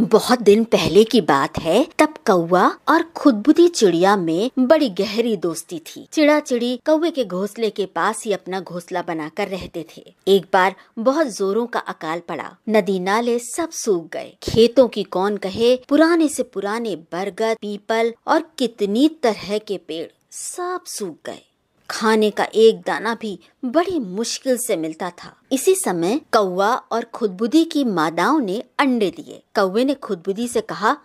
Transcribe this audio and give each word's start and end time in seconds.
बहुत 0.00 0.40
दिन 0.40 0.64
पहले 0.64 1.04
की 1.04 1.20
बात 1.20 1.58
है, 1.58 1.88
तब 1.98 2.14
कौआ 2.26 2.68
और 2.88 3.02
खुदबुदी 3.02 3.68
चिड़िया 3.68 4.16
में 4.16 4.50
बड़ी 4.58 4.88
गहरी 4.88 5.36
दोस्ती 5.36 5.78
थी। 5.78 6.08
चिड़ा 6.12 6.40
चिड़ी 6.40 6.80
कौवे 6.86 7.10
के 7.10 7.24
घोंसले 7.24 7.70
के 7.70 7.86
पास 7.86 8.24
ही 8.24 8.32
अपना 8.32 8.60
घोंसला 8.60 9.02
बनाकर 9.02 9.48
रहते 9.48 9.86
थे। 9.96 10.14
एक 10.28 10.46
बार 10.52 10.74
बहुत 10.98 11.26
जोरों 11.26 11.66
का 11.66 11.80
अकाल 11.80 12.20
पड़ा। 12.20 12.56
नदी 12.68 13.00
नाले 13.00 13.38
सब 13.38 13.70
सूख 13.70 14.12
गए। 14.12 14.36
खेतों 14.42 14.88
की 14.88 15.02
कौन 15.02 15.36
कहे, 15.36 15.76
पुराने 15.88 16.28
से 16.28 16.42
पुराने 16.42 16.96
बरगद, 16.96 17.56
पीपल 17.60 18.14
और 18.26 18.50
कितनी 18.58 19.08
तरह 19.08 19.58
के 19.58 19.76
पेड़ 19.76 20.08
सब 20.30 20.80
सूख 20.86 21.16
गए। 21.26 21.47
खाने 21.90 22.30
का 22.30 22.44
एक 22.44 22.80
दाना 22.80 23.14
भी 23.14 23.38
बड़ी 23.64 23.98
मुश्किल 23.98 24.56
से 24.56 24.76
मिलता 24.76 25.10
था। 25.10 25.34
इसी 25.52 25.74
समय 25.74 26.20
कौवा 26.32 26.74
और 26.74 27.04
खुदबुदी 27.04 27.64
की 27.64 27.84
मादाओं 27.84 28.40
ने 28.40 28.62
अंडे 28.78 29.10
दिए। 29.10 29.42
कौवे 29.54 29.84
ने 29.84 29.94
खुदबुदी 29.94 30.48
से 30.48 30.60
कहा 30.60 30.96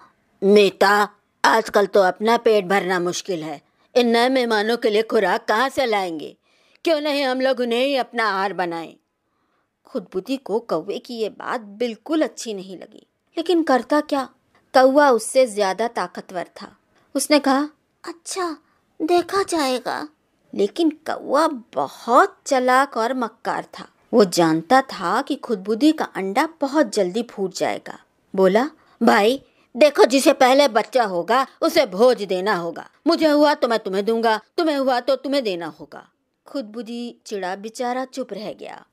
मीता 0.41 1.07
आजकल 1.43 1.85
तो 1.85 2.01
अपना 2.01 2.37
पेट 2.37 2.65
भरना 2.65 2.99
मुश्किल 2.99 3.43
है। 3.43 3.61
इन 3.95 4.07
नए 4.07 4.29
मेहमानों 4.29 4.77
के 4.77 4.89
लिए 4.89 5.01
खुराक 5.03 5.45
कहाँ 5.45 5.69
से 5.69 5.85
लाएँगे? 5.85 6.35
क्यों 6.85 7.01
नहीं 7.01 7.23
हम 7.23 7.41
लोग 7.41 7.59
उन्हें 7.59 7.85
ही 7.85 7.95
अपना 7.95 8.25
आहार 8.25 8.53
बनाएँ? 8.53 8.95
खुदबुदी 9.85 10.37
को 10.37 10.59
कौवे 10.59 10.97
की 10.99 11.13
ये 11.13 11.29
बात 11.29 11.61
बिल्कुल 11.61 12.21
अच्छी 12.21 12.53
नहीं 12.53 12.77
लगी। 12.77 13.07
लेकिन 13.37 13.63
करता 13.63 14.01
क्या? 14.01 14.29
कौवा 14.73 15.09
उससे 15.11 15.45
ज़्यादा 15.47 15.87
ताकतवर 15.87 16.45
था। 16.61 16.75
उसने 17.15 17.39
कहा 17.39 17.69
अच्छा 18.03 18.57
देखा 18.99 19.43
जाएगा। 19.43 20.07
लेकिन 20.55 20.89
कौआ 20.89 21.47
बहुत 21.47 22.37
चलाक 22.45 22.97
और 22.97 23.13
मक्कार 23.13 23.65
था। 23.79 23.87
वो 24.13 24.25
जानता 24.25 24.81
था 24.81 25.21
कि 25.21 25.35
खुदबुदी 25.35 25.91
का 25.91 26.05
अंडा 26.05 26.49
बहुत 26.61 26.93
जल्दी 26.93 27.23
फूट 27.23 27.53
जाएगा। 27.53 27.99
बोला, 28.35 28.69
भाई, 29.03 29.41
देखो 29.75 30.05
जिसे 30.05 30.33
पहले 30.33 30.67
बच्चा 30.67 31.03
होगा, 31.03 31.47
उसे 31.61 31.85
भोज 31.85 32.23
देना 32.23 32.55
होगा। 32.55 32.89
मुझे 33.07 33.27
हुआ 33.27 33.53
तो 33.53 33.67
मैं 33.67 33.79
तुम्हें 33.79 34.05
दूँगा, 34.05 34.39
तुम्हें 34.57 34.77
हुआ 34.77 34.99
तो 34.99 35.15
तुम्हें 35.15 35.43
देना 35.43 35.65
होगा। 35.65 36.09
खुदबुदी 36.45 37.17
चिड़ा 37.25 37.55
बेचारा 37.55 38.05
चुप 38.05 38.33
रह 38.33 38.53
गया। 38.53 38.85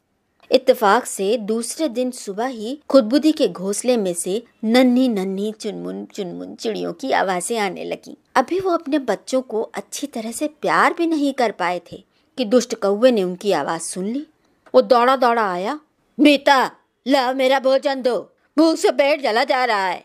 इत्तेफाक 0.51 1.05
से 1.05 1.37
दूसरे 1.37 1.89
दिन 1.89 2.11
सुबह 2.11 2.47
ही 2.47 2.79
खुदबुदी 2.89 3.33
के 3.33 3.48
घोंसले 3.48 3.97
में 3.97 4.15
से 4.15 4.43
नन्ही 4.65 5.09
नन्ही 5.09 5.53
चुनमुन 5.53 6.05
चुनमुन 6.05 6.55
चिड़ियों 6.55 6.93
की 6.93 7.12
आवाज़ें 7.12 7.59
आने 7.59 7.84
लगी। 7.84 8.17
अभी 8.34 8.61
वो 8.61 8.71
अपने 8.71 8.98
बच्चों 8.98 9.41
को 9.43 9.62
अच्छी 9.62 10.06
तरह 10.06 10.33
से 10.33 10.48
प्यार 10.48 10.95
भी 10.95 11.06
नहीं 11.06 11.33
कर 11.33 11.53
पाए 11.53 11.81
थे 11.93 12.03
कि 12.39 12.45
दुष्ट 12.45 12.75
कौवे 12.75 13.11
ने 13.11 13.23
उनकी 13.23 13.53
आवाज़ 13.53 13.83
सुन 13.83 14.06
ली। 14.06 14.27
वो 14.75 14.83
दौड़ा 14.83 15.17
दौड़ा 15.17 15.51
आया 15.53 15.78
मीता 16.19 16.71
ला 17.06 17.33
मेरा 17.33 17.59
भोजन 17.61 18.03
दो, 18.03 18.19
भूख 18.59 18.77
से 18.77 18.91
पेट 18.91 19.23
जला 19.23 19.45
जा 19.45 19.65
रहा 19.65 19.87
है। 19.87 20.05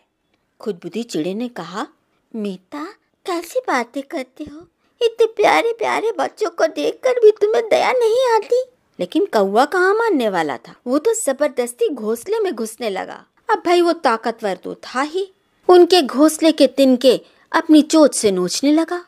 खुदबुदी 0.60 1.02
चिड़े 1.02 1.34
ने 1.34 1.48
कहा, 1.48 1.86
मीता, 2.36 2.84
कैसी 3.26 3.58
बातें 3.58 4.02
करते 4.02 4.44
हो? 4.44 4.66
इतने 5.00 5.26
प्यारे 5.26 5.72
प्यारे 5.72 6.12
बच्चों 6.18 6.50
को 6.50 6.66
देखकर 6.66 7.20
भी 7.20 7.30
तुम्हें 7.30 7.68
दया 7.68 7.92
नहीं 7.92 8.24
आती? 8.34 8.64
लेकिन 8.98 9.26
कौआ 9.32 9.64
कहाँ 9.64 9.94
मानने 9.94 10.28
वाला 10.28 10.56
था? 10.56 10.74
वो 10.86 10.98
तो 10.98 11.12
ज़बरदस्ती 11.14 11.88
घोंसले 11.88 12.38
में 12.40 12.54
घुसने 12.54 12.90
लगा। 12.90 13.24
अब 13.48 13.62
भाई 13.66 13.80
वो 13.80 13.92
ताकतवर 13.92 14.56
तो 14.56 14.74
था 14.84 15.00
ही। 15.02 15.30
उनके 15.68 16.02
घोंसले 16.02 16.52
के 16.52 16.66
तिनके 16.66 17.20
अपनी 17.52 17.82
चोट 17.82 18.14
से 18.14 18.30
नोचने 18.30 18.72
लगा। 18.72 19.04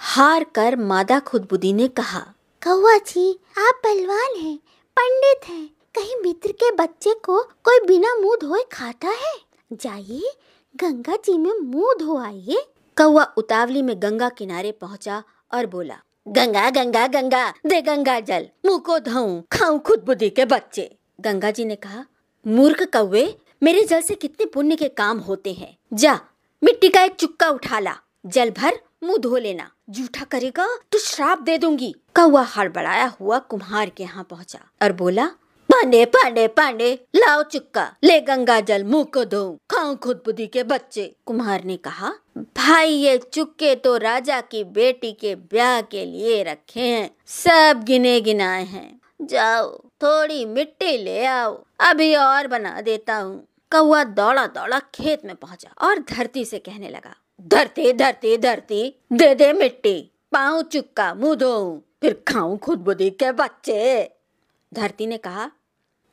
हार 0.00 0.44
कर 0.54 0.76
मादा 0.76 1.18
खुदबुदी 1.20 1.72
ने 1.72 1.88
कहा 1.88 2.20
कौआ 2.62 2.96
जी 2.98 3.30
आप 3.58 3.80
पहलवान 3.84 4.36
हैं 4.36 4.56
पंडित 4.96 5.48
हैं। 5.48 5.68
कहीं 5.94 6.16
मित्र 6.22 6.52
के 6.52 6.70
बच्चे 6.72 7.14
को 7.24 7.42
कोई 7.64 7.80
बिना 7.86 8.14
मुँह 8.14 8.36
धोए 8.40 8.62
खाता 8.72 9.08
है? 9.08 9.34
जाइए 9.72 10.32
गंगा 10.74 11.16
जी 11.16 11.36
में 11.38 11.52
मुँह 11.60 11.94
धो 12.00 12.18
आइए 12.18 12.64
कौआ 12.96 13.24
उतावली 13.36 13.82
में 13.82 13.94
गंगा 14.02 14.28
किनारे 14.28 14.72
पहुँचा 14.72 15.22
और 15.54 15.66
बोला 15.66 15.96
गंगा 16.30 16.68
गंगा 16.70 17.06
गंगा, 17.06 17.48
दे 17.66 17.80
गंगा 17.82 18.18
जल, 18.20 18.46
मुँह 18.66 18.78
को 18.78 18.98
धोऊं, 18.98 19.40
खाऊ 19.52 19.78
खुद 19.78 20.02
बुद्धि 20.04 20.28
के 20.30 20.44
बच्चे। 20.44 20.96
गंगा 21.20 21.50
जी 21.50 21.64
ने 21.64 21.76
कहा, 21.76 22.04
मूर्ख 22.46 22.82
कौवे, 22.82 23.24
मेरे 23.62 23.82
जल 23.84 24.00
से 24.00 24.14
कितने 24.14 24.46
पुण्य 24.46 24.76
के 24.76 24.88
काम 24.88 25.18
होते 25.18 25.52
हैं। 25.52 25.76
जा, 25.92 26.14
मिट्टी 26.62 26.88
का 26.88 27.02
एक 27.02 27.14
चुक्का 27.14 27.48
उठा 27.48 27.78
ला, 27.78 27.96
जल 28.26 28.50
भर, 28.50 28.78
मुँह 29.02 29.18
धो 29.18 29.36
लेना। 29.36 29.70
जूठा 29.90 30.24
करेगा 30.24 30.66
तो 30.92 30.98
श्राप 30.98 31.40
दे 31.40 31.58
दूँगी। 31.58 31.94
कौआ 32.14 32.42
हड़बड़ाया 32.56 33.06
हुआ 33.20 33.38
कुम्हार 33.38 33.90
के 33.90 34.02
यहाँ 34.02 34.24
पहुँचा 34.24 34.58
और 34.82 34.92
बोला 34.92 35.30
पांडे 35.80 36.04
पांडे 36.04 36.46
पांडे 36.46 36.90
लाओ 37.14 37.42
चुक्का 37.42 37.84
ले 38.02 38.18
गंगा 38.20 38.58
जल, 38.60 38.82
मुँह 38.82 39.04
को 39.04 39.24
धो, 39.24 39.56
खाऊं 39.70 39.94
खुद 39.96 40.16
बुद्धि 40.16 40.46
के 40.46 40.62
बच्चे। 40.62 41.04
कुम्हार 41.26 41.62
ने 41.64 41.76
कहा, 41.76 42.10
भाई, 42.56 42.88
ये 42.88 43.16
चुक्के 43.32 43.74
तो 43.74 43.96
राजा 43.96 44.40
की 44.40 44.62
बेटी 44.70 45.12
के 45.12 45.34
ब्याह 45.34 45.80
के 45.82 46.04
लिए 46.04 46.42
रखे 46.42 46.80
हैं। 46.80 47.10
सब 47.26 47.82
गिने 47.84 48.20
गिनाए 48.20 48.64
हैं। 48.64 49.00
जाओ, 49.22 49.70
थोड़ी 50.02 50.44
मिट्टी 50.44 50.96
ले 50.98 51.24
आओ। 51.26 51.54
अभी 51.80 52.14
और 52.14 52.46
बना 52.46 52.80
देता 52.80 53.16
हूँ। 53.16 53.46
कौआ 53.72 54.02
दौड़ा 54.04 54.46
दौड़ा 54.48 54.78
खेत 54.94 55.24
में 55.24 55.34
पहुँचा 55.36 55.72
और 55.80 55.98
धरती 56.10 56.44
से 56.44 56.58
कहने 56.58 56.88
लगा, 56.88 57.14
धरती 57.40 57.92
धरती 57.92 58.36
धरती, 58.36 58.82
दे 59.12 59.34
दे 59.34 59.52
मिट्टी। 59.52 60.00
पाऊ 60.32 60.60
चुक्का 60.62 61.12
मुँह 61.14 61.34
धो 61.34 61.54
फिर 62.02 62.22
खाऊं 62.28 62.58
खुद 62.58 62.78
बुद्धि 62.80 63.10
के 63.12 63.32
बच्चे। 63.32 64.10
धरती 64.72 65.06
ने 65.06 65.16
कहा 65.18 65.50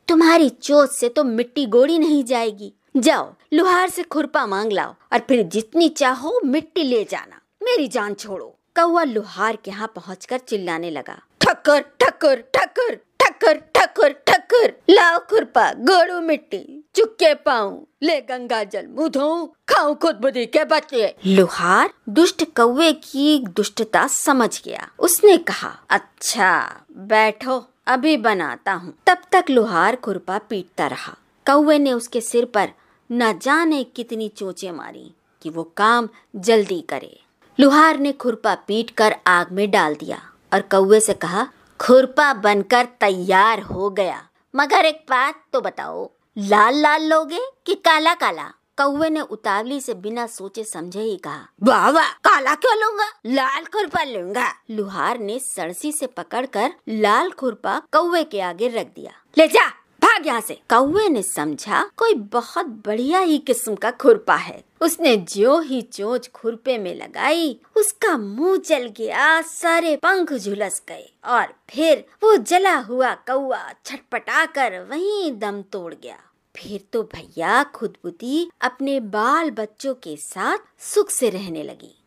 तुम्हारी 0.08 0.48
चोट 0.48 0.90
से 0.90 1.08
तो 1.08 1.24
मिट्टी 1.24 1.64
गोड़ी 1.66 1.98
नहीं 1.98 2.22
जाएगी। 2.24 2.72
जाओ, 2.96 3.32
लुहार 3.52 3.88
से 3.88 4.02
खुरपा 4.02 4.46
मांग 4.46 4.72
लाओ 4.72 4.94
और 5.12 5.18
फिर 5.18 5.42
जितनी 5.46 5.88
चाहो 5.88 6.40
मिट्टी 6.44 6.82
ले 6.82 7.02
जाना। 7.04 7.40
मेरी 7.62 7.88
जान 7.88 8.14
छोड़ो। 8.14 8.46
कौआ 8.76 9.02
लुहार 9.04 9.56
के 9.56 9.70
यहाँ 9.70 9.92
पहुँच 9.96 10.24
कर 10.24 10.38
चिल्लाने 10.38 10.90
लगा। 10.90 11.20
ठक्कर 11.40 11.80
ठक्कर 12.00 12.40
ठक्कर 12.54 12.94
ठक्कर 13.20 13.58
ठक्कर 13.76 14.12
ठक्कर। 14.26 14.72
लाओ 14.90 15.18
खुरपा, 15.18 15.70
गोड़ू 15.72 16.20
मिट्टी 16.20 16.84
चुक्के 16.94 17.34
पाऊँ। 17.34 17.86
ले 18.02 18.20
गंगा 18.20 18.64
जल, 18.64 18.86
मुँह 18.86 19.46
खाऊं 19.68 19.94
खुद 19.94 20.16
बुद्धि 20.16 20.46
के 20.46 20.64
बच्चे। 20.64 21.14
लुहार 21.26 21.90
दुष्ट 22.08 22.44
कौवे 22.56 22.92
की 22.92 23.38
दुष्टता 23.46 24.06
समझ 24.06 24.62
गया। 24.64 24.88
उसने 24.98 25.36
कहा 25.38 25.72
अच्छा 25.90 26.50
बैठो। 26.92 27.64
अभी 27.88 28.16
बनाता 28.16 28.72
हूँ। 28.72 28.94
तब 29.06 29.18
तक 29.32 29.44
लोहार 29.50 29.96
खुरपा 29.96 30.38
पीटता 30.38 30.86
रहा। 30.86 31.16
कौवे 31.46 31.78
ने 31.78 31.92
उसके 31.92 32.20
सिर 32.20 32.44
पर 32.44 32.70
न 33.12 33.38
जाने 33.38 33.84
कितनी 33.84 34.28
चोचे 34.28 34.70
मारी 34.70 35.14
कि 35.42 35.50
वो 35.50 35.62
काम 35.76 36.08
जल्दी 36.36 36.80
करे। 36.80 37.20
लोहार 37.60 37.98
ने 37.98 38.12
खुरपा 38.12 38.54
पीट 38.54 38.90
कर 38.90 39.16
आग 39.26 39.52
में 39.52 39.70
डाल 39.70 39.94
दिया 39.94 40.20
और 40.52 40.60
कौवे 40.60 41.00
से 41.00 41.14
कहा, 41.14 41.48
खुरपा 41.80 42.34
बनकर 42.34 42.84
तैयार 43.00 43.60
हो 43.60 43.90
गया। 43.90 44.28
मगर 44.56 44.84
एक 44.84 45.06
बात 45.10 45.42
तो 45.52 45.60
बताओ, 45.60 46.10
लाल 46.38 46.74
लाल 46.74 47.02
लोगे 47.02 47.40
कि 47.66 47.74
काला 47.74 48.14
काला? 48.14 48.52
कौवे 48.78 49.08
ने 49.10 49.20
उतावली 49.20 49.80
से 49.80 49.94
बिना 49.94 50.26
सोचे 50.26 50.64
समझे 50.64 51.00
ही 51.00 51.16
कहा, 51.16 51.48
वाह 51.62 52.00
काला 52.24 52.54
क्यों 52.54 52.76
लूँगा? 52.76 53.06
लाल 53.26 53.64
खुरपा 53.64 54.02
लूँगा। 54.04 54.46
लुहार 54.70 55.18
ने 55.18 55.38
सड़सी 55.38 55.92
से 55.92 56.06
पकड़कर 56.06 56.72
लाल 56.88 57.30
खुरपा 57.30 57.78
कौवे 57.92 58.22
के 58.24 58.40
आगे 58.40 58.68
रख 58.68 58.86
दिया। 58.86 59.12
ले 59.38 59.46
जा, 59.46 59.66
भाग 60.02 60.26
यहाँ 60.26 60.40
से। 60.40 60.54
कौवे 60.70 61.08
ने 61.08 61.22
समझा, 61.22 61.82
कोई 61.96 62.14
बहुत 62.14 62.66
बढ़िया 62.86 63.20
ही 63.20 63.38
किस्म 63.38 63.74
का 63.74 63.90
खुरपा 63.90 64.36
है। 64.36 64.62
उसने 64.80 65.16
जो 65.16 65.58
ही 65.60 65.80
चोच 65.82 66.30
खुरपे 66.34 66.78
में 66.78 66.94
लगाई, 66.94 67.60
उसका 67.76 68.16
मुँह 68.16 68.56
जल 68.66 68.86
गया, 68.98 69.40
सारे 69.42 69.96
पंख 69.96 70.32
झुलस 70.32 70.82
गए 70.88 71.10
और 71.24 71.54
फिर 71.70 72.04
वो 72.22 72.36
जला 72.36 72.76
हुआ 72.78 73.12
कौआ 73.26 73.62
छटपटा 73.84 74.46
कर 74.46 74.80
वहीं 74.90 75.32
दम 75.38 75.62
तोड़ 75.62 75.94
गया। 75.94 76.18
फिर 76.58 76.84
तो 76.92 77.02
भैया 77.02 77.62
खुदबुदी 77.62 78.50
अपने 78.60 79.00
बाल 79.00 79.50
बच्चों 79.50 79.94
के 79.94 80.16
साथ 80.16 80.58
सुख 80.82 81.10
से 81.10 81.30
रहने 81.30 81.62
लगी। 81.62 81.94